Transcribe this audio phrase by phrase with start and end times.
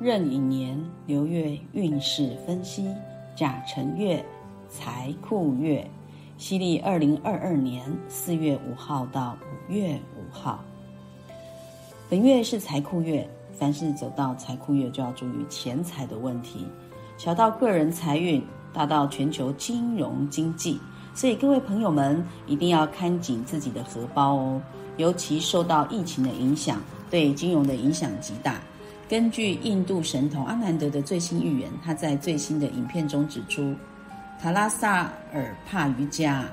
[0.00, 2.88] 壬寅年流月运势分析，
[3.36, 4.24] 甲辰月
[4.70, 5.86] 财库月，
[6.38, 10.64] 西历二零二二年四月五号到五月五号。
[12.08, 16.66] 本月是财库月，凡是走到财库月，就要注意钱财的问题，
[17.18, 20.80] 小到个人财运，大到全球金融经济。
[21.14, 24.62] 所以各位朋友们一定要看紧自己的荷包哦，
[24.96, 26.80] 尤其受到疫情的影响，
[27.10, 28.58] 对金融的影响极大。
[29.10, 33.74] 根据印度神童阿南德的最新预言，他在最新的影片中指出，
[34.40, 36.44] 塔拉萨尔帕瑜伽，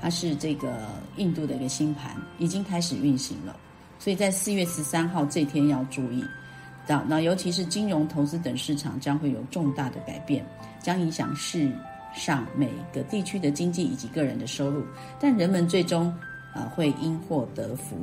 [0.00, 0.72] 它是这个
[1.18, 3.54] 印度的一个星盘，已经开始运行了。
[3.98, 6.24] 所以在四月十三号这天要注意，
[6.86, 10.42] 到那尤其是金融投资等市场将会有重大的改变，
[10.80, 11.70] 将影响世
[12.14, 14.82] 上每个地区的经济以及个人的收入，
[15.20, 16.06] 但人们最终
[16.54, 17.98] 啊会因祸得福。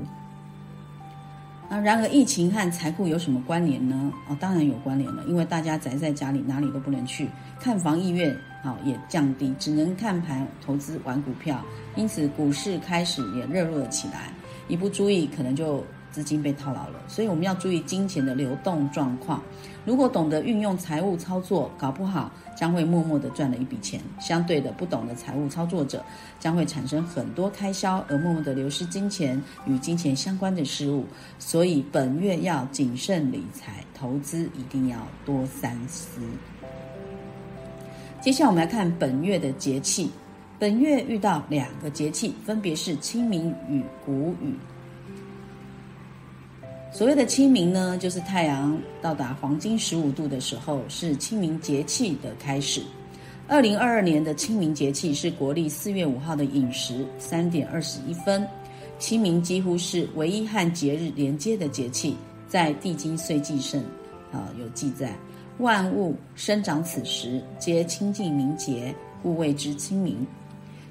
[1.72, 4.12] 那然而，疫情和财库有什么关联呢？
[4.28, 7.30] 哦，当然有关联了，因为大家宅在家里，哪里都不能去，
[7.62, 8.30] 看房意愿
[8.62, 11.64] 啊也降低，只能看盘投资玩股票，
[11.96, 14.34] 因此股市开始也热络了起来，
[14.68, 15.82] 一不注意可能就。
[16.12, 19.42] 资金被套牢了，所以我们要注意金钱的流动状况。
[19.86, 24.00] 如果懂得运用财务操作，搞不好将会默默的赚了一笔钱。
[24.20, 26.04] 相对的，不懂得财务操作者
[26.40, 31.06] 将会产生很多开销，而默默的流失金钱与金钱相关的事物。
[31.40, 36.22] 所以本月要谨慎理财，投资一定要多三思。
[38.22, 40.12] 接下来我们来看本月的节气。
[40.60, 44.54] 本月遇到两个节气，分别是清明与谷雨。
[46.94, 52.82] 所谓的清明呢，就是太阳到达黄金十五度的时候，是清明节气的开始。
[53.48, 58.46] 二零二二年的清明节气是国历四月五号的饮食三点二十一分。
[59.00, 62.16] 清明几乎是唯一和节日连接的节气，
[62.48, 63.82] 在《地经岁记》上
[64.32, 65.16] 啊有记载：
[65.58, 68.94] 万物生长此时，皆清净明洁，
[69.24, 70.28] 故谓之清明。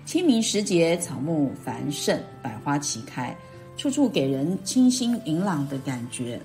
[0.04, 3.36] 清明时节，草木繁盛，百花齐开。
[3.80, 6.38] 处处给人清新明朗的感觉，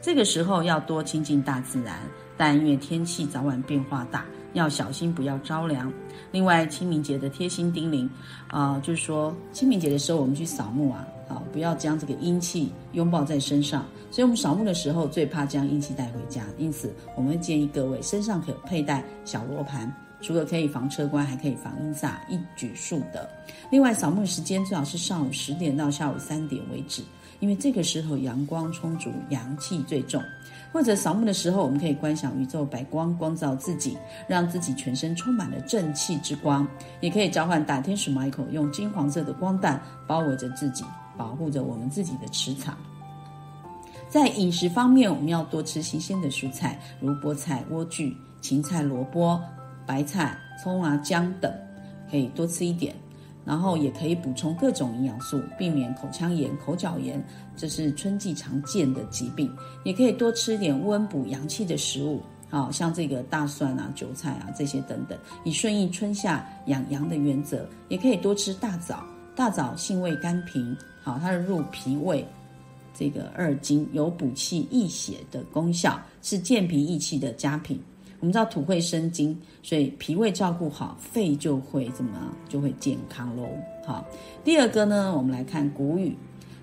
[0.00, 2.00] 这个时候要多亲近大自然。
[2.34, 4.24] 但因为天气早晚变化大，
[4.54, 5.92] 要小心不要着凉。
[6.30, 8.08] 另外，清明节的贴心叮咛
[8.48, 13.84] 啊，就是说清明节的时候我们去扫墓啊，啊，不要将这个阴气拥抱在身上。
[14.10, 19.94] 所以我们扫墓的时候最怕将阴气带回家，因此我们建议各位身上可佩戴小罗盘。
[20.22, 23.28] 除了可以防车关，还可以防阴煞，一举数得。
[23.70, 27.02] 另外，扫墓时间最好是上午十点到下午三点为止，
[27.40, 30.22] 因为这个时候阳光充足，阳气最重。
[30.72, 36.66] 或者扫墓的时候，我们可以观想宇宙白光光照自己，让自己全身充满了正气之光。
[37.00, 40.82] 也可以召唤大天使 Michael，用金黄色的光弹包围着自己，
[41.14, 42.74] 保护着我们自己的磁场。
[44.08, 49.38] 在饮食方面，我们要多吃新鲜的蔬菜，如菠菜、莴苣、芹菜、萝卜。
[49.86, 51.52] 白菜、葱啊、姜等，
[52.10, 52.94] 可以多吃一点，
[53.44, 57.22] 然后也可以补充各种营养素，避免口腔炎、口角炎，
[57.56, 59.50] 这是春季常见的疾病。
[59.84, 67.68] 也可以多吃点温补阳气的食物，好像这个大蒜啊、韭菜啊这些等等，以顺应春夏养阳的原则。
[67.88, 69.04] 也可以多吃大枣，
[69.34, 72.26] 大枣性味甘平，好，它是入脾胃
[72.94, 77.82] 这个二经，有补气益血的功效，是健脾益气的佳品。
[78.22, 83.48] 我们知道土会生金，所以脾胃照顾好，肺就会怎么就会健康喽。
[83.84, 84.06] 好，
[84.44, 86.16] 第二个呢，我们来看谷雨。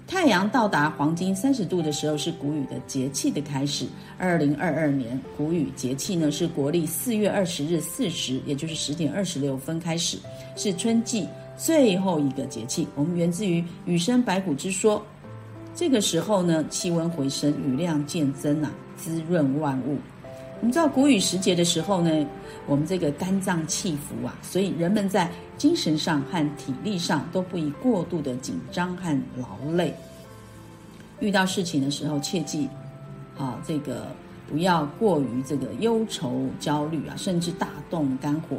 [0.08, 3.86] 太阳到达黄金三十度的时候是谷雨的节气的开始。
[4.18, 10.18] 二零二二年谷雨节气呢是国历四月二十日四时，也就是十点二十六分开始，
[10.56, 12.88] 是春季最后一个节气。
[12.96, 15.06] 我们源自于雨生百谷之说。
[15.76, 19.98] 这个时候呢，气温回升，雨量渐增啊，滋润万物。
[20.62, 22.28] 我们知道谷雨时节的时候呢，
[22.68, 29.96] 我们这个肝脏气浮啊，所以人们在精神上和体力上都不宜过度的紧张和劳累。
[31.22, 32.68] 遇到事情的时候，切记
[33.38, 34.08] 啊，这个
[34.50, 38.58] 不要过于这个忧愁焦虑啊，甚至大动肝火。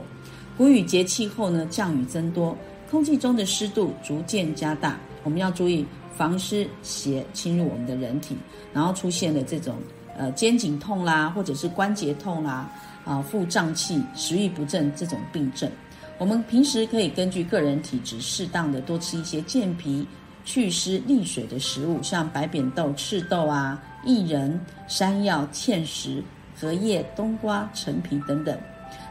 [0.57, 2.57] 谷雨节气后呢，降雨增多，
[2.91, 5.85] 空气中的湿度逐渐加大，我们要注意
[6.17, 8.37] 防湿邪侵入我们的人体，
[8.73, 9.75] 然后出现了这种。
[10.17, 12.69] 呃，肩颈痛啦，或者是关节痛啦，
[13.05, 15.71] 啊，腹胀气、食欲不振这种病症，
[16.19, 20.07] 我们平时可以根据个人体质，适当的多吃一些健脾、
[20.45, 26.23] 祛湿、利水的食物，像白扁豆、赤豆啊、薏仁、山药、芡实、
[26.59, 28.59] 荷叶、冬瓜、陈皮等等。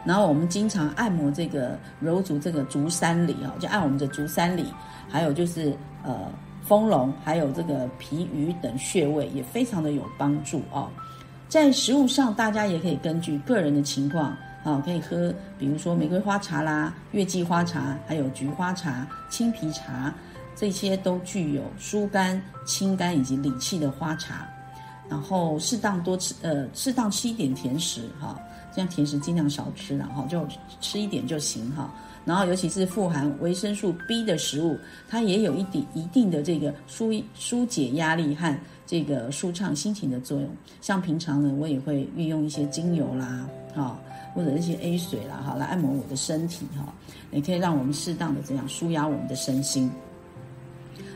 [0.05, 4.65] 然后我们经常按摩这个揉足这个足三里哦，就按我们的足三里，
[5.09, 5.73] 还有就是
[6.03, 6.13] 呃。
[6.69, 10.87] 丰隆还有这个脾俞等穴位也非常的有帮助哦。
[11.47, 20.13] 在食物上，大家也可以根据个人的情况，啊，可以喝，比如说玫瑰花茶啦、月季花茶，还有菊花茶、青皮茶，
[20.55, 24.47] 这些都具有疏肝、清肝以及理气的花茶。
[25.09, 28.39] 然后适当多吃，呃，适当吃一点甜食，哈，
[28.71, 30.47] 这样甜食尽量少吃，然后就
[30.79, 31.89] 吃一点就行，哈。
[32.25, 34.77] 然后尤其是富含维生素 B 的食物，
[35.07, 38.55] 它也有一定一定的这个疏疏解压力和
[38.85, 40.49] 这个舒畅心情的作用。
[40.81, 43.99] 像平常呢，我也会运用一些精油啦，哈，
[44.33, 46.93] 或者一些 A 水啦，哈，来按摩我的身体，哈，
[47.31, 49.89] 也可以让我们适当的这样舒压我们的身心。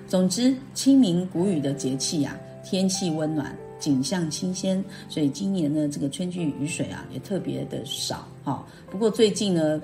[0.08, 3.56] 总之，清明谷雨的节气呀，天气温暖。
[3.80, 8.66] 景象新鲜，所以今年呢，这个春季雨水啊也特别的少哈。
[8.90, 9.82] 不过最近呢，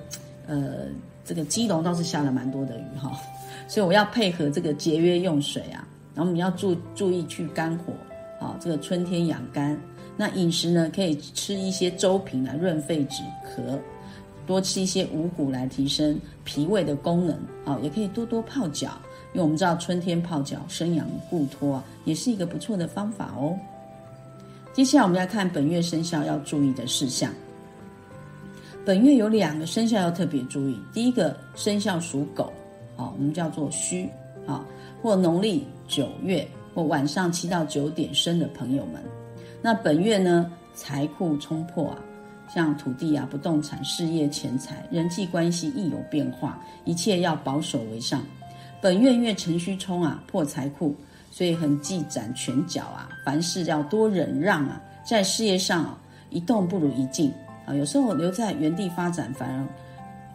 [0.48, 0.86] 呃，
[1.30, 3.16] 这个基隆倒是下了蛮多的雨哈，
[3.68, 7.94] 所以我要配合这个节约用水啊，然后我们要注注意去肝火
[8.44, 9.80] 啊，这个春天养肝。
[10.18, 13.78] 那饮食呢，可以吃一些粥品来润肺止咳，
[14.48, 18.90] 多吃一些五谷来提升脾胃的功能啊，也可以多多泡脚，
[19.34, 23.56] 因为我们知道春天泡脚生阳固脱，也是一个不错的方法哦。
[24.74, 27.32] 接下来我们要看本月生肖要注意的事项。
[28.90, 32.52] 本月有两个生肖要特别注意，第一个生肖属狗，
[32.98, 34.10] 啊，我们叫做戌，
[34.48, 34.66] 啊，
[35.00, 39.00] 或农历九月或晚上七到九点生的朋友们。
[39.62, 42.00] 那本月呢，财库冲破啊，
[42.52, 48.24] 像土地啊、不动产、事业、钱财、人际关系亦有变化，一切要保守为上。
[48.82, 50.96] 本月月辰戌冲啊，破财库。
[51.30, 55.96] 所以很忌展拳脚啊，凡事要多忍让啊，在事业上啊，
[56.32, 57.32] 一动不如一静
[57.76, 59.66] 有时候留在原地发展反而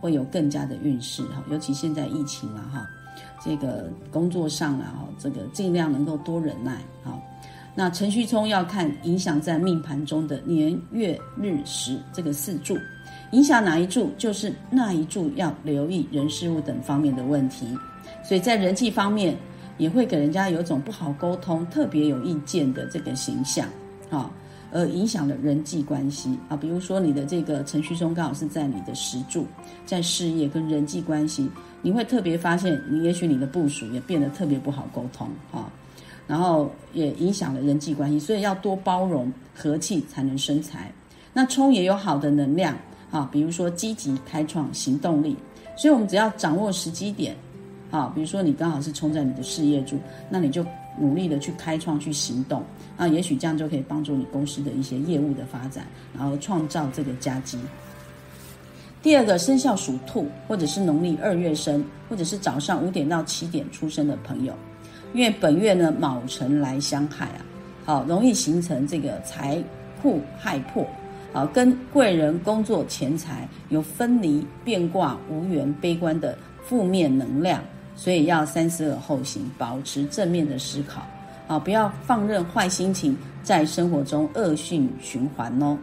[0.00, 2.86] 会有更加的运势哈，尤其现在疫情了哈，
[3.44, 6.72] 这个工作上啊哈，这个尽量能够多忍耐
[7.04, 7.18] 啊。
[7.74, 12.78] 那程序冲要看影响在命盘中的年月日时这个四柱，
[13.32, 17.66] 影响哪一柱就是那一柱要留意人事物等方面的问题，
[18.22, 19.36] 所以在人际方面。
[19.76, 23.66] 也会给人家有种不好沟通、特别有意见的这个形象，
[24.08, 24.30] 啊，
[24.74, 26.56] 而影响了人际关系啊。
[26.56, 29.46] 比如说你的这个程序中刚好是在你的石柱，
[29.86, 31.48] 在事业跟人际关系，
[31.80, 35.72] 你会特别发现，你也许你的部署也变得特别不好沟通啊，
[36.26, 40.92] 然后也影响了人际关系，所以要多包容、和气才能生财。
[41.32, 42.76] 那冲也有好的能量
[43.10, 45.36] 啊，比如说积极、开创、行动力，
[45.76, 47.34] 所以我们只要掌握时机点。
[47.90, 49.96] 啊，比如说你刚好是冲在你的事业柱，
[50.28, 50.66] 那你就
[50.98, 52.62] 努力的去开创、去行动，
[52.96, 55.86] 啊，也许这样就可以帮助你公司的一些业务的发展，
[56.16, 57.58] 然后创造这个佳绩。
[59.02, 64.54] 第二个生肖属兔，或者是农历二月生，或者是早上五点到七点出生的朋友，
[65.12, 67.44] 因为本月呢卯辰来相害啊，
[67.84, 69.62] 好容易形成这个财
[70.00, 70.86] 库害破，
[71.34, 77.62] 啊，跟贵人、工作、钱财有分离、变卦、无缘、悲观的负面能量。
[77.96, 81.06] 所以要三思而后行，保持正面的思考，
[81.46, 85.78] 啊，不要放任坏心情在生活中恶性循环哦。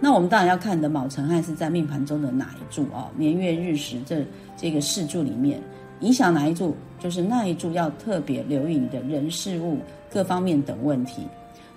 [0.00, 4.26] 那我们当然要看你的卯辰亥是在命盘中的哪一柱哦，年月日时这
[4.56, 5.58] 这个四柱里面
[6.00, 9.78] 影响哪一柱，就是那一柱要特别留意你的人事物
[10.12, 11.26] 各方面等问题。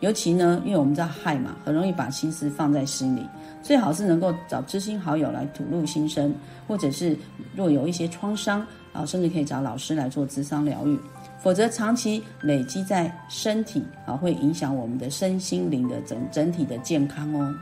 [0.01, 3.25] 尤其呢，因为我们知道亥嘛，很容易把心思放在心里，
[3.61, 6.33] 最好是能够找知心好友来吐露心声，
[6.67, 7.17] 或者是
[7.55, 8.65] 若有一些创伤。
[8.93, 11.00] 啊，甚至可以找老师来做智商疗愈，
[11.39, 17.55] 否则长期累积在身体啊，会影响我们的身心灵的整整体的健康哦。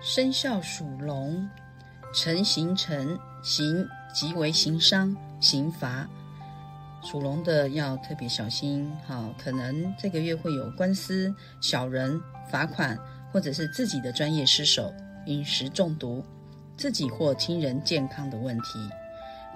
[0.00, 1.48] 生肖属龙，
[2.14, 6.08] 辰行辰行即为行伤刑罚，
[7.02, 8.90] 属龙的要特别小心。
[9.06, 12.98] 好，可能这个月会有官司、小人、罚款，
[13.32, 14.92] 或者是自己的专业失手、
[15.26, 16.24] 饮食中毒、
[16.76, 18.88] 自己或亲人健康的问题。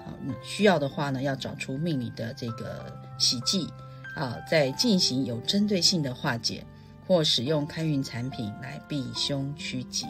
[0.05, 2.85] 啊，需要的话呢，要找出命理的这个
[3.17, 3.67] 喜忌，
[4.15, 6.63] 啊，再进行有针对性的化解，
[7.07, 10.05] 或使用开运产品来避凶趋吉。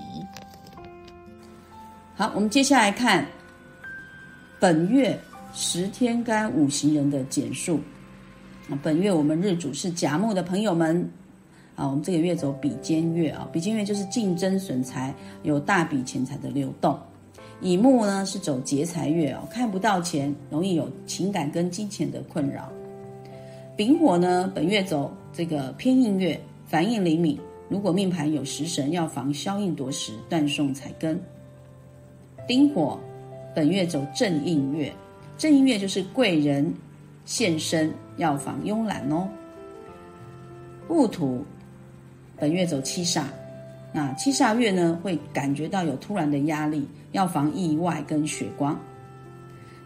[2.16, 3.28] 好，我们接下来看
[4.60, 5.20] 本月
[5.54, 7.80] 十天干五行人的简述。
[8.70, 11.12] 啊，本月我们日主是甲木的朋友们，
[11.76, 16.98] 啊，我们这个月走比肩月啊，比肩月就是竞争损财，有大笔钱财的流动。
[17.63, 22.70] 乙木呢是走劫财月哦，看不到钱，容易有情感跟金钱的困扰。
[23.77, 27.39] 丙火呢本月走这个偏印月，反应灵敏，
[27.70, 31.17] 如果命盘有食神，要防消印夺食，断送财根。
[32.46, 33.00] 丁火
[33.55, 34.91] 本月走正印月，
[35.38, 36.70] 正印月就是贵人
[37.24, 39.25] 现身，要防慵懒哦。
[40.89, 41.46] 戊土。
[42.36, 43.24] 本月走七煞，
[43.94, 48.78] 那七煞月呢会感觉到有突然的压力，要防意外跟血光。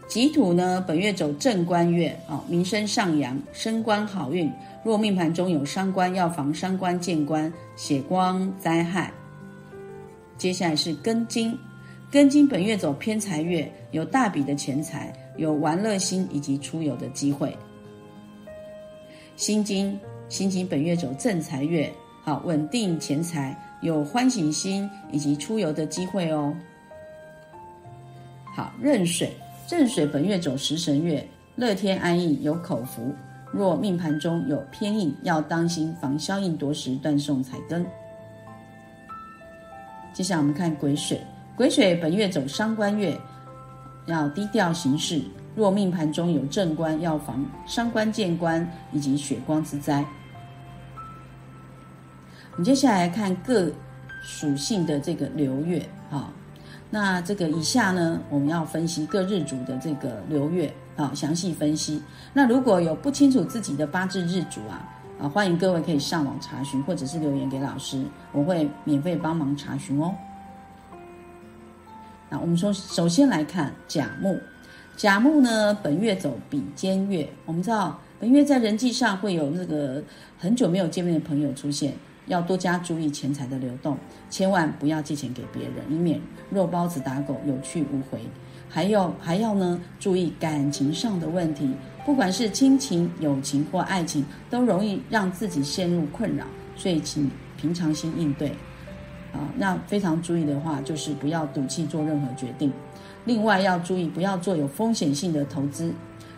[0.08, 4.50] 己土呢本月走正官月啊，名声上扬，升官好运。
[4.82, 9.12] 若命盘中有伤官，要防伤官见官、血光灾害。
[10.38, 11.54] 接下来是庚金，
[12.10, 17.54] 庚金本月走偏财月，有大笔的钱财，有玩乐心以及出游的机会。
[19.36, 20.00] 辛金，
[20.30, 26.54] 辛金本月走正财月，好稳定钱财，有欢喜心以及出游的机会哦。
[28.56, 29.36] 好，壬水，
[29.68, 33.14] 壬水本月走食神月，乐天安逸，有口福。
[33.52, 37.86] 若命盘中有偏印，要当心防消印夺食、断送财根。
[40.12, 41.20] 接下来我们看癸水，
[41.56, 43.18] 癸水本月走伤官月，
[44.06, 45.22] 要低调行事。
[45.54, 50.04] 若命盘中有正官，要防伤官见官以及血光之灾。
[52.58, 53.70] 我们接下来看各
[54.20, 56.28] 属性的这个流月，哈。
[56.90, 62.02] 那这个以下呢，我们要分析各日主的这个流月啊，详细分析。
[62.32, 70.12] 那如果有不清楚自己的八字日主啊，啊，欢迎各位可以上网查询，或者是留言给老师，我会免费帮忙查询哦。
[72.28, 74.36] 那我们说，首先来看甲木，
[74.96, 80.02] 甲木呢本月走比肩月，我们知道本月在人际上会有那个
[80.36, 81.94] 很久没有见面的朋友出现。
[82.28, 83.96] 要多加注意钱财的流动，
[84.30, 86.20] 千万不要借钱给别人，以免
[86.50, 88.20] 肉包子打狗，有去无回。
[88.68, 91.70] 还有还要呢，注意感情上的问题，
[92.04, 96.44] 不管是亲情、友情或爱情，都容易让自己陷入困扰，
[96.76, 98.50] 所以请平常心应对。
[99.32, 102.72] 啊，那非常注意的话，就是不要赌气做任何决定。
[103.24, 105.92] 另外要注意，不要做有风险性的投资，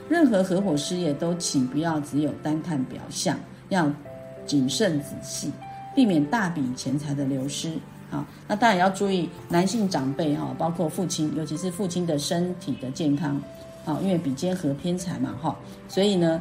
[0.09, 3.93] 任何合伙事业都请不要只有单看表象，要
[4.47, 5.51] 谨慎仔细。
[5.95, 7.73] 避免大笔钱财的流失，
[8.11, 13.41] 好，那当然要注意男性长辈哈，包括父亲，尤其是父亲的身体的健康，
[13.85, 15.57] 好，因为比肩合偏财嘛，哈，
[15.89, 16.41] 所以呢，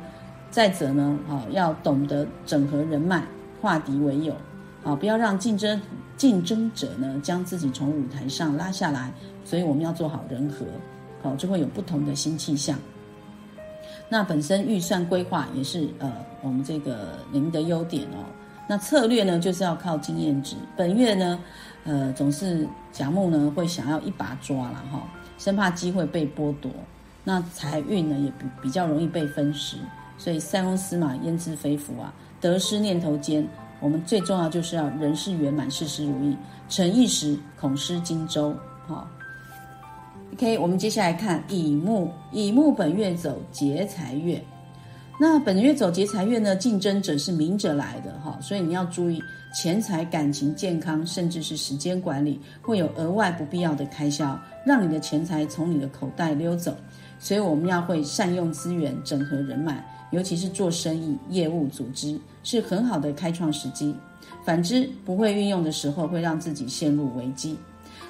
[0.52, 3.24] 再者呢，好，要懂得整合人脉，
[3.60, 4.36] 化敌为友，
[4.84, 5.82] 好，不要让竞争
[6.16, 9.12] 竞争者呢将自己从舞台上拉下来，
[9.44, 10.66] 所以我们要做好人和，
[11.24, 12.78] 好，就会有不同的新气象。
[14.08, 18.26] 那本身预算规划也是呃，我们这个您的优点哦。
[18.70, 20.56] 那策略呢，就是要靠经验值。
[20.78, 21.40] 本月呢，
[21.86, 25.02] 呃，总是甲木呢会想要一把抓了哈，
[25.40, 26.70] 生怕机会被剥夺。
[27.24, 29.78] 那财运呢也比比较容易被分食，
[30.20, 33.44] 所以塞翁失马焉知非福啊，得失念头间，
[33.80, 36.38] 我们最重要就是要人事圆满，事事如意。
[36.70, 38.56] 成一时，恐失荆州。
[38.86, 39.08] 好
[40.34, 44.40] ，OK，我们接下来看乙木，乙木本月走劫财月。
[45.22, 46.56] 那本月走劫财月呢？
[46.56, 49.22] 竞争者是明者来的哈，所以你要注意
[49.54, 56.74] 钱财、感情、健康，甚至是时间管理，会有额外不必要的开销，让你的钱财从你的口袋溜走。
[57.20, 63.94] 所以我们要会善用资源，整合人脉，尤其是做生意、业务组织，是很好的开创时机。
[64.46, 67.58] 反之，不会运用的时候，会让自己陷入危机。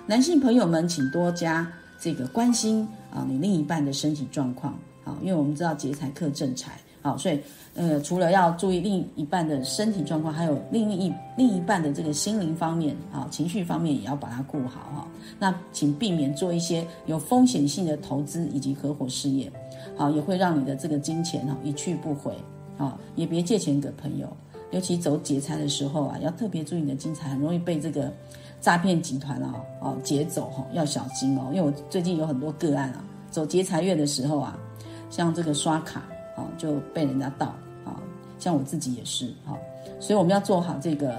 [0.06, 1.68] 男性朋友们，请多加
[2.00, 6.80] 这个关心啊，你另一半的身体状况啊，因为我们知道劫财克正财。
[7.02, 7.40] 好，所以，
[7.76, 15.08] 呃，除了要注意另一半的身体状况，还有另一另一半的这个心灵方面，啊，情绪方面也要把它顾好哈。
[15.40, 19.50] 那请避免做一些有风险性的投资以及合伙事业，
[19.96, 22.34] 好，也会让你的这个金钱哈一去不回，
[22.78, 24.28] 啊，也别借钱给朋友，
[24.72, 28.12] 尤其走劫财的时候啊，要特别注意你的金财很容易被这个
[28.60, 31.44] 诈骗集团啊，哦劫走哈，要小心哦。
[31.54, 33.02] 因为我最近有很多个案啊，
[33.32, 34.60] 走劫财月的时候啊，
[35.10, 36.04] 像这个刷卡。
[36.40, 37.48] 啊，就被人家盗
[37.86, 37.96] 啊，
[38.40, 39.58] 像我自己也是哈，
[40.00, 41.16] 所以我们要做好这个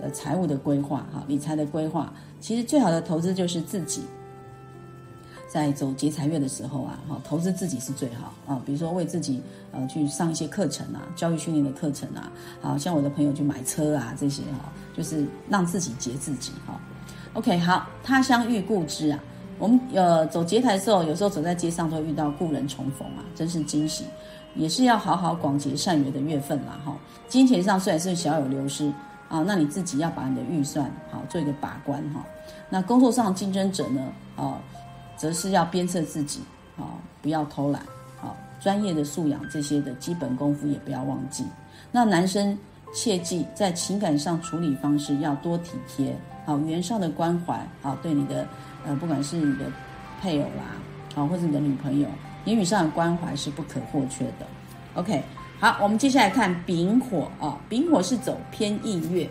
[0.00, 2.12] 呃财务的规划哈，理财的规划。
[2.40, 4.02] 其实最好的投资就是自己，
[5.48, 8.60] 在走劫财月的时候啊，哈，投资自己是最好啊。
[8.66, 16.80] 比如说为自己呃去上一些课程啊，教育训练的课程啊，好像我的朋友去买车啊这些哈，就是让自己劫自己哈。
[17.34, 19.22] OK，好，他乡遇故知啊，
[19.58, 24.04] 我们呃走劫财的时候，有时候走在街上都会遇到故人重逢啊，真是惊喜。
[24.54, 26.94] 也是要好好广结善缘的月份啦，哈。
[27.28, 28.92] 金钱上虽然是小有流失
[29.28, 32.22] 啊，那你自己要把你的预算好做一个把关哈。
[32.68, 34.02] 那工作上竞争者呢，
[34.36, 34.60] 啊，
[35.16, 36.40] 则是要鞭策自己
[36.76, 36.84] 啊，
[37.22, 37.80] 不要偷懒
[38.20, 41.46] 啊，专业的素养这些的基本功夫也不要忘记。
[41.90, 42.58] 那男生
[42.94, 48.46] 切记在情感上处理方式要多体贴，好语言上的关怀，啊对你的
[48.84, 49.64] 呃，不管是你的
[50.20, 50.76] 配偶啦，
[51.14, 52.08] 啊或者你的女朋友。
[52.44, 54.46] 言语上的关怀是不可或缺的。
[54.94, 55.22] OK，
[55.58, 59.28] 好，我们接下来看丙火啊，丙火是走偏印月，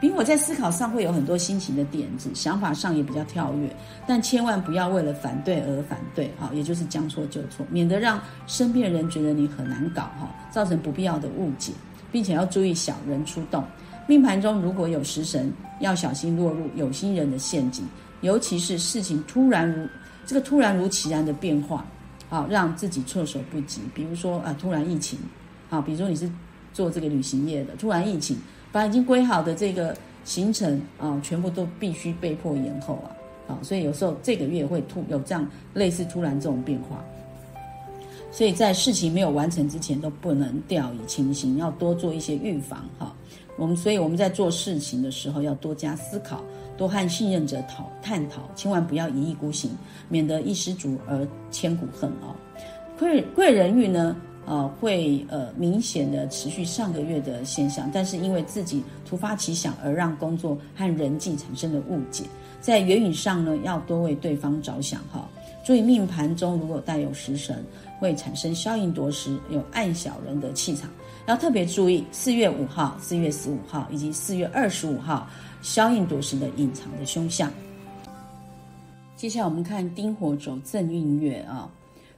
[0.00, 3.74] 丙火在思考上会有很多新奇的点子，想法上也比较跳跃，
[4.06, 11.72] 但千万不要为了反对而反对，哈，也就是将错就错，免得让身边人觉得你很难搞，哈，造成不必要的误解，
[12.10, 13.62] 并且要注意小人出动。
[14.06, 17.86] 命盘中如果有食神，要小心落入有心人的陷阱，
[18.20, 19.88] 尤其是事情突然如
[20.26, 21.86] 这个突然如其然的变化，
[22.28, 23.80] 好让自己措手不及。
[23.94, 25.18] 比如说啊，突然疫情，
[25.70, 26.30] 啊，比如说你是
[26.72, 28.36] 做这个旅行业的，突然疫情。
[28.72, 37.04] 把已经规好的这个行程啊，全部都必须被迫延后啊，啊，所以有时候这个月会突有这样类似突然这种变化，
[38.32, 43.14] 所以在事情没有完成之前都不能掉以轻心，要多做一些预防哈。
[43.56, 46.42] 我们所以我们在做事情的时候要多加思考，
[46.76, 49.70] 多和信任者讨探讨，千万不要一意孤行，
[50.08, 52.34] 免得一失足而千古恨啊。
[52.98, 54.16] 贵贵人运呢？
[54.46, 62.24] 呃，会呃明显的持续上个月的现象，但是因为自己突发奇想而让工作和人际产生了误解，
[62.60, 65.26] 在言语上呢要多为对方着想哈。
[65.64, 67.64] 注意命盘中如果带有食神，
[67.98, 70.90] 会产生消应夺食、有暗小人的气场，
[71.26, 75.26] 要特别注意四月五号、四月十五号以及四月二十五号
[75.64, 77.50] 消印夺食的隐藏的凶相。
[79.16, 81.70] 接下来我们看丁火走正运月啊。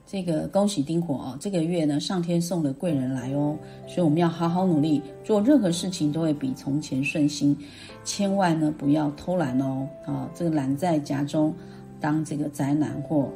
[0.05, 7.57] 这个恭喜丁火哦，这个月呢，上天送了贵人来哦，所以我们要好好努力，做任何事情都会比从前顺心，
[8.05, 11.53] 千万呢不要偷懒哦，啊，这个懒在家中
[11.99, 13.29] 当这个宅男或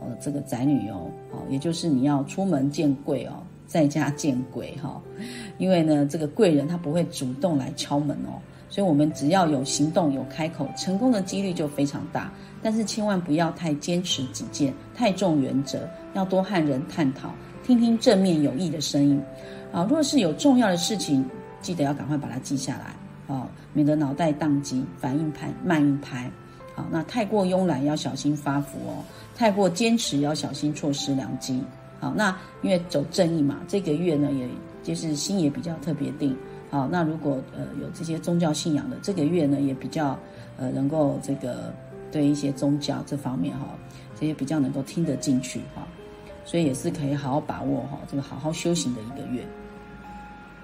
[0.00, 5.00] 呃这个宅女哦，啊，也就是你要出门见贵哦，在家见鬼哈，
[5.56, 8.36] 因为呢这个贵人他不会主动来敲门哦，
[8.68, 12.30] 所以我们只要有行动有开口，成功的几率就非常大。
[12.62, 17.30] 但是千万不要太坚持己见，太重原则，要多和人探讨，
[17.64, 19.20] 听听正面有益的声音。
[19.72, 21.24] 啊，若是有重要的事情，
[21.60, 26.28] 记得要赶快把它记下来，啊，免得脑袋宕机，反应拍慢一拍。
[26.74, 29.04] 好，那太过慵懒要小心发福哦，
[29.36, 31.62] 太过坚持要小心错失良机。
[32.00, 34.48] 好，那因为走正义嘛，这个月呢，也
[34.82, 36.36] 就是心也比较特别定。
[36.70, 40.18] 好，那如果呃有这些宗教信仰的，这个月呢也比较
[40.56, 41.72] 呃能够这个。
[42.10, 43.68] 对一些宗教这方面哈，
[44.18, 45.86] 这些比较能够听得进去哈，
[46.46, 49.46] 所以也是可以好好把握哈，这个好好修行的一个月。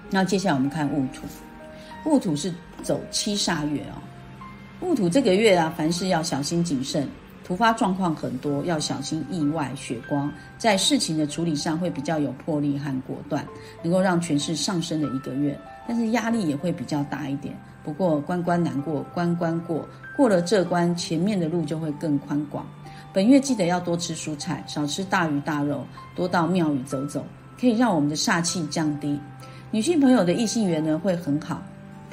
[0.09, 1.21] 那接下来我们看戊土，
[2.09, 4.01] 戊土是走七煞月啊，
[4.81, 7.07] 戊土这个月啊，凡事要小心谨慎，
[7.45, 13.45] 突发状况很多，要小心意外血光，在事情的处理上会比较有魄力和果断，
[13.83, 15.55] 能够让权势上升的一个月，
[15.87, 17.55] 但是压力也会比较大一点。
[17.83, 19.87] 不过关关难过关关过。
[20.17, 22.65] 过了这关，前面的路就会更宽广。
[23.13, 27.23] 本月记得要多吃蔬菜，少吃大鱼大肉，多到庙宇走走，
[27.59, 29.19] 可以让我们的煞气降低。
[29.69, 31.61] 女性朋友的异性缘呢会很好，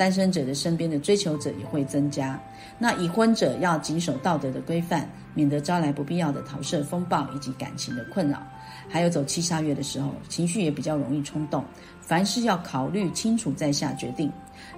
[0.02, 2.36] 单身者的身边的追求者也会增加。
[2.76, 8.42] 那已婚者要谨守道德的规范，免得招来不必要的桃色风暴以及感情的困扰。
[8.88, 11.64] 还有走七杀月的时候，情绪也比较容易冲动，
[12.00, 14.28] 凡事要考虑清楚再下决定。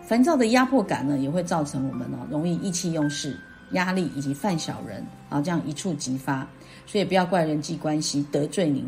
[0.03, 3.35] 烦躁的压迫感呢，也会造成我们呢容易意气用事、
[3.71, 6.47] 压力以及犯小人啊，这样一触即发。
[6.85, 8.87] 所以不要怪人际关系得罪您，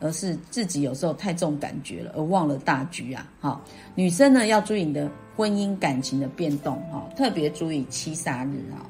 [0.00, 3.30] 而是自己有时候太重感觉了，而忘了大局啊。
[3.38, 3.62] 好，
[3.94, 8.86] 女生呢要注意你的婚姻感情的变动哈，特别注意七煞日啊，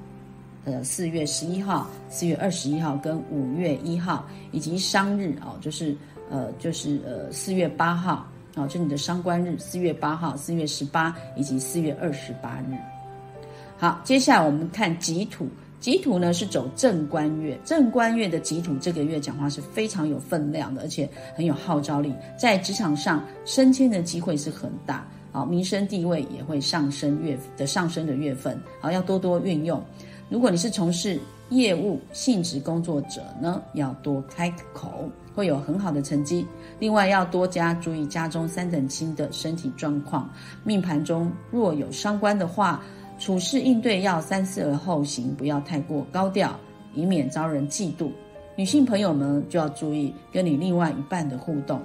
[0.64, 5.96] 呃四月十一号、四月二十一号跟五月一号，以及商日啊，就是
[6.30, 8.26] 呃就是呃四月八号。
[8.56, 12.76] 好，就你的伤官日，四月八号、四月十八以及四月二十八日。
[13.76, 15.48] 好，接下来我们看己土，
[15.80, 29.82] 己土呢是走正官月，正官月的己土这个月讲话是非常有分量的，而且很有号召力，在职场上升迁的机会是很大，好，民生地位也会上升月的上升的月份，好，要多多运用。
[30.30, 31.20] 如果你是从事
[31.50, 35.10] 业务性质工作者呢，要多开口。
[35.34, 36.46] 会有很好的成绩。
[36.78, 40.30] 另外，要多加注意家中三等亲的身体状况。
[40.62, 42.80] 命盘中若有伤官的话，
[43.18, 46.56] 处事应对要三思而后行，不要太过高调，
[46.94, 48.12] 以免招人嫉妒。
[48.54, 51.80] 女性朋友们就要注意跟你另外一半的互动。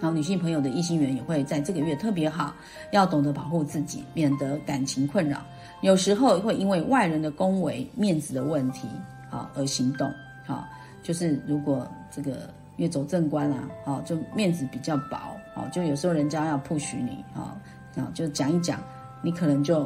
[0.00, 2.54] 然后，女性朋友的异性缘也会在这个月特别好，
[2.92, 5.42] 要懂得保护自己，免得感情困扰。
[5.80, 8.88] 有时候会因为外人的恭维、面子的问题，
[9.30, 10.06] 啊而行动。
[10.46, 10.68] 啊。
[11.02, 15.16] 就是如果这个越走正官啦啊，就面子比较薄，
[15.54, 17.54] 啊就有时候人家要 push 你，啊
[17.94, 18.80] 啊就讲一讲，
[19.22, 19.82] 你可能就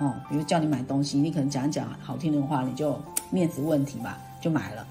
[0.00, 3.00] 哦，比如叫你买东西，你可能讲一讲好听的话，你就
[3.30, 4.84] 面子问题吧，就买了。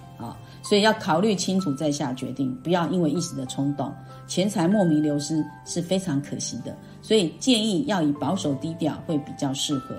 [0.64, 3.94] 所以要考虑清楚再下决定，不要因为一时的冲动，
[4.26, 6.76] 钱财莫名流失是非常可惜的。
[7.02, 9.94] 所以建议要以保守低调会比较适合。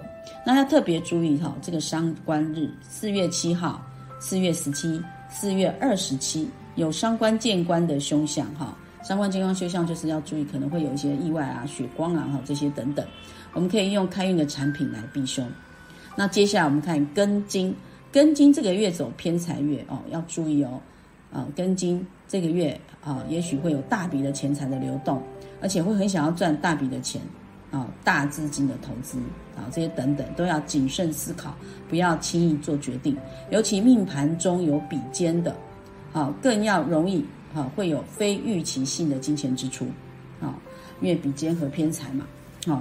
[0.44, 3.84] 那要特别注意哈，这个伤官日四月七号、
[4.18, 4.98] 四月十七、
[5.28, 8.74] 四月二十七有伤官见官的凶相哈。
[9.02, 13.06] 伤官见官凶相就是要注意，可能会有一些意外啊、血光啊哈这些等等。
[13.52, 15.46] 我们可以用开运的产品来避凶。
[16.16, 17.76] 那接下来我们看庚金，
[18.14, 20.80] 庚金这个月走偏财月哦，要注意哦。
[21.32, 25.20] 啊，庚金这个月啊，也许会有大笔的钱财的流动，
[25.60, 27.20] 而且会很想要赚大笔的钱。
[27.72, 29.18] 啊，大资金的投资
[29.56, 31.52] 啊，这些等等都要谨慎思考，
[31.88, 33.16] 不要轻易做决定。
[33.50, 35.56] 尤其命盘中有比肩的，
[36.12, 39.86] 啊，更要容易啊，会有非预期性的金钱支出，
[40.40, 40.54] 啊，
[41.00, 42.24] 因为比肩和偏财嘛，
[42.68, 42.80] 啊。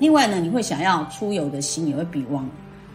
[0.00, 2.50] 另外呢，你会想要出游的心也会比往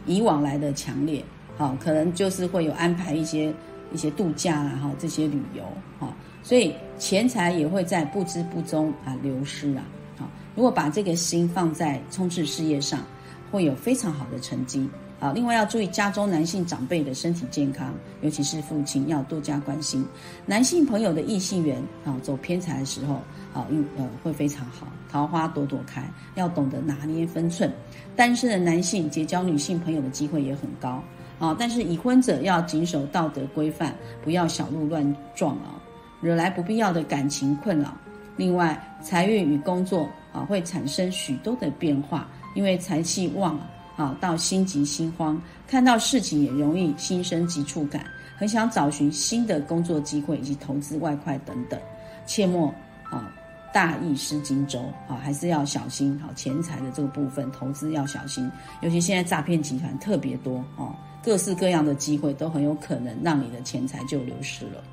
[0.05, 1.23] 以往来的强烈，
[1.57, 3.53] 啊，可能就是会有安排一些
[3.93, 5.63] 一些度假啊，哈，这些旅游，
[5.99, 9.83] 哈，所以钱财也会在不知不中啊流失啊。
[10.17, 13.01] 好如果把这个心放在冲刺事业上，
[13.51, 14.89] 会有非常好的成绩。
[15.19, 17.91] 好，另外要注意家中男性长辈的身体健康，
[18.21, 20.05] 尤其是父亲要多加关心。
[20.45, 23.15] 男性朋友的异性缘啊，走偏财的时候
[23.51, 27.71] 啊，运呃会非常好，桃花朵朵开，要懂得拿捏分寸。
[28.15, 31.03] 单身的男性结交女性朋友的机会也很高
[31.39, 35.81] 啊，但是已婚者要谨守道德规范，不要小鹿乱撞啊，
[36.21, 37.95] 惹来不必要的感情困扰。
[38.35, 40.09] 另外，财运与工作。
[40.33, 43.59] 啊，会产生许多的变化，因为财气旺
[43.95, 48.05] 啊，到心急心慌，看到事情也容易心生急促感，
[48.37, 51.79] 很想找寻新的工作机会以及投资外快等等，
[52.27, 52.67] 切莫
[53.09, 53.33] 啊
[53.73, 64.83] 大意失荆州啊，还是要小心好钱财的这个部分，投资要小心，尤其现在诈骗集团特别多哦，各式各样的机会都很有可能让你的钱财就流失了。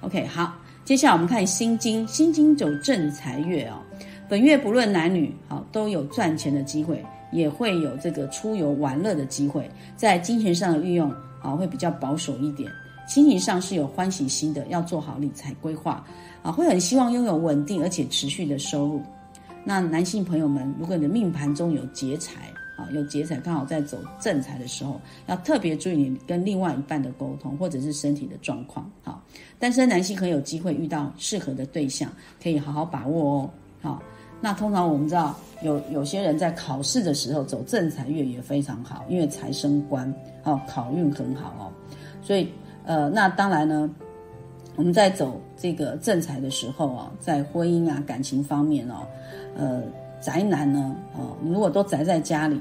[0.00, 3.82] OK，好，接下来我们看心经，心经走正财月哦。
[4.28, 9.70] 本月不论男女，好都有赚钱的机会，也会有这个出游玩乐的机会。
[9.96, 11.10] 在金钱上的运用，
[11.40, 12.70] 啊会比较保守一点。
[13.06, 16.04] 心情上是有欢喜心的，要做好理财规划，
[16.42, 19.02] 啊会很希望拥有稳定而且持续的收入。
[19.64, 28.90] 那男性朋友们，如果你的命盘中有劫财，啊有劫财刚好在走正财的时候，要特别注意你跟另外一半的沟通，或者是身体的状况。
[29.02, 29.22] 好，
[29.58, 32.10] 单身男性很有机会遇到适合的对象，
[32.42, 33.50] 可以好好把握哦。
[33.82, 34.02] 好。
[34.40, 40.14] 那通常我们知道，有有些人在考试的时候走正财月也非常好，因为财生官
[40.44, 41.72] 哦，考运很好哦。
[42.22, 42.48] 所以
[42.84, 43.90] 呃，那当然呢，
[44.76, 49.04] 我们在走这个正财的时候啊，在婚姻啊感情方面哦，
[49.56, 49.82] 呃，
[50.20, 52.60] 宅男呢哦，你如果都宅在家里，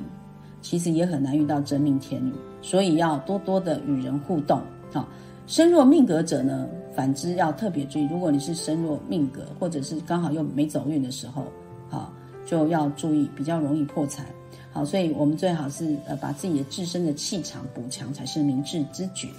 [0.62, 4.62] 其实也很难遇到真命天女，所以要多多的与人互动
[4.94, 5.08] 啊。
[5.48, 11.46] 身弱命格者呢，反之要特别注意，如果你是身弱命格，或者是刚好又没走运的时候。
[11.90, 12.12] 好，
[12.46, 14.26] 就要注意，比较容易破财。
[14.74, 19.30] 好，所以我们最好是呃把自己的自身的气场补强，才是明智之举。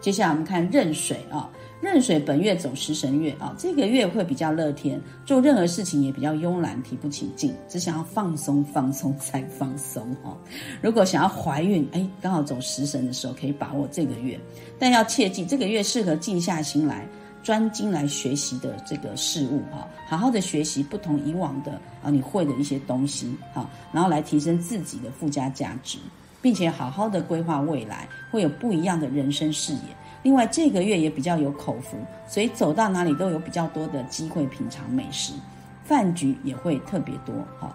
[0.00, 1.48] 接下来我们看壬水啊，
[1.82, 10.38] 壬水本月走食神月啊，这个月会比较乐天，做任何事情也比较慵懒，提不起劲，只想要放松放松再放松哈。
[10.80, 14.38] 如果想要怀孕，哎，刚好走食神的时候可以把握这个月，
[14.78, 17.04] 但要切记，这个月适合静下心来。
[17.42, 25.98] 专精来学习的这个事物哈，好好的学习不同以往的啊你会的一些东西哈，然后来提升自己的附加价值，
[26.40, 29.80] 并且好好的规划未来，会有不一样的人生视野。
[30.22, 35.32] 另外这个月也比较有口福，所以走到哪里都有比较多的机会品尝美食，
[35.84, 37.74] 饭局也会特别多哈。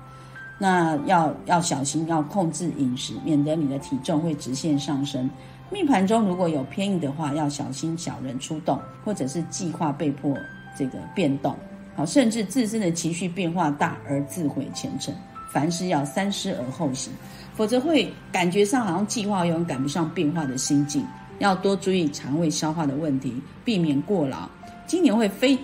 [0.57, 5.29] 那要要小心，要控制饮食，免得你的体重会直线上升。
[5.69, 10.35] 命盘中如果有偏移的话，要小心小人出动，或者是计划被迫
[10.77, 11.53] 这个变动，
[11.95, 15.13] 好，甚至自身的情绪变化大而自毁前程。
[15.51, 17.11] 凡事要三思而后行，
[17.53, 21.05] 否则会感觉上好像计划永远赶不上变化的心境。
[21.39, 24.49] 要多注意肠胃消化的问题，避免过劳。
[24.85, 25.57] 今年会非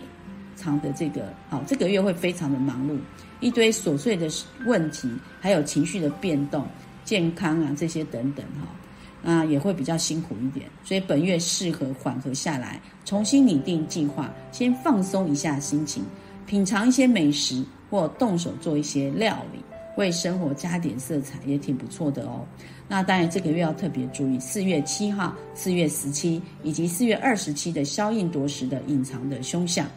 [0.55, 2.97] 常的这个好，这个月会非常的忙碌，
[3.39, 4.27] 一堆琐碎的
[4.65, 5.09] 问题，
[5.39, 6.65] 还有情绪的变动、
[7.03, 8.67] 健康啊这些等等哈。
[9.25, 16.03] 啊，也会比较辛苦一点，所以本月适合缓和下来，重新拟定计划，先放松一下心情，
[16.45, 19.59] 品尝一些美食，或动手做一些料理，
[19.95, 22.45] 为生活加点色彩，也挺不错的哦。
[22.87, 29.87] 那当然，这个月要特别注意四月七号、四月十七以及四月二十七的消印夺食的隐藏的凶相。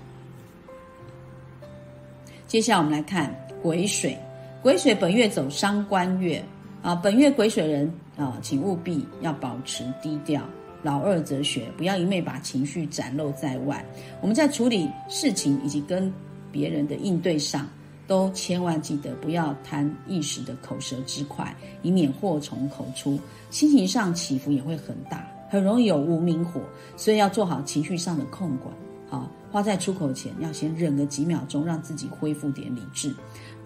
[2.46, 4.16] 接下来我们来看癸水，
[4.62, 6.42] 癸水本月走伤官月。
[6.82, 10.40] 啊，本月癸水人啊，请务必要保持低调，
[10.84, 13.84] 老二哲学，不要一昧把情绪展露在外。
[14.20, 16.12] 我们在处理事情以及跟
[16.52, 17.68] 别人的应对上，
[18.06, 23.18] 都千万记得不要贪一时的口舌之快，以免祸从口出。
[23.50, 26.60] 心情上起伏也会很大，很容易有无名火，
[26.96, 28.72] 所以要做好情绪上的控管。
[29.08, 33.14] 好，话在出口前要先忍个几秒钟，让自己恢复点理智，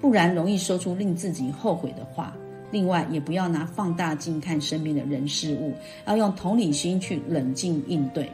[0.01, 2.35] 不然容易说出令自己后悔的话。
[2.71, 5.75] 另外，也不要拿放大镜看身边的人事物，
[6.07, 8.31] 要用同理心去冷静应对。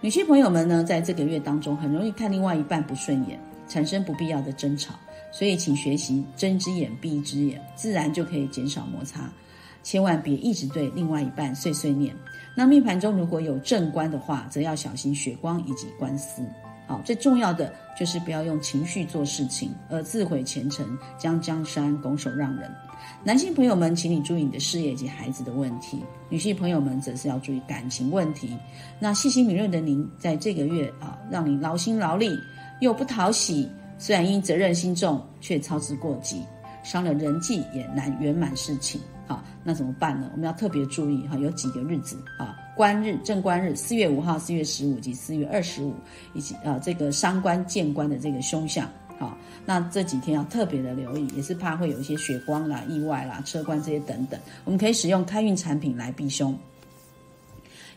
[0.00, 4.94] 女性朋友们呢，在这个月当中，很容易看另外一半不顺眼，产生不必要的争吵。
[5.30, 9.30] 所以，请学习睁一只眼闭一只眼，自然就可以减少摩擦。
[9.82, 12.14] 千万别一直对另外一半碎碎念。
[12.54, 16.42] 那命盘中如果有正官的话，则要小心血光以及官司。
[16.86, 22.70] 好，最重要的就是不要用情绪做事情，而自毁前程，将江山拱手让人。
[23.22, 28.56] 男性朋友们，请你注意你的事业及孩子的问题；女性朋友们，则是要注意感情问题。
[28.98, 32.38] 那细心敏锐的您，在这个月啊，让你劳心劳力
[32.80, 33.68] 又不讨喜。
[33.98, 36.42] 虽然因责任心重，却操之过急，
[36.82, 39.00] 伤了人际，也难圆满事情。
[39.26, 40.30] 好，那怎么办呢？
[40.32, 45.92] 我们要特别注意哈，有几个日子啊，官日、正官日，四月五号、四月十五及四月二十五，
[46.32, 48.88] 以及啊这个伤官见官的这个凶相。
[49.18, 54.40] 好，那这几天要特别的留意，也是怕会有一些血光啦、意外啦、车官这些等等。
[54.64, 56.56] 我们可以使用开运产品来避凶。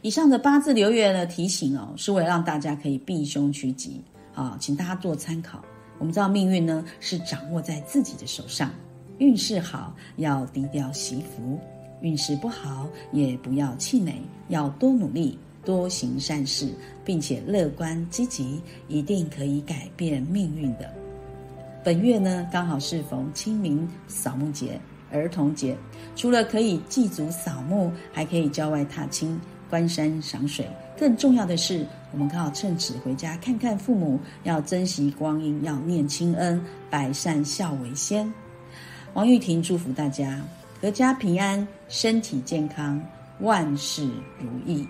[0.02, 4.02] 以上的八字流月的提醒哦，是为了让大家可以避凶趋吉。
[4.34, 5.64] 好，请大家做参考。
[6.02, 8.72] 我们知道命运呢是掌握在自己的手上，
[9.20, 11.60] 运势好要低调惜福，
[12.02, 14.16] 运势不好也不要气馁，
[14.48, 16.74] 要多努力，多行善事，
[17.06, 20.92] 并且乐观积极，一定可以改变命运的。
[21.84, 25.78] 本月呢刚好适逢清明扫墓节、儿童节，
[26.16, 30.68] 除了可以祭祖扫墓，还可以郊外踏青、观山赏水。
[30.98, 38.32] 更重要的是，我们刚好趁此回家看看父母，要珍惜光阴，要念亲恩，百善孝为先。
[39.14, 40.42] 王玉婷祝福大家
[40.82, 43.02] 阖家平安，身体健康，
[43.40, 44.86] 万事如意。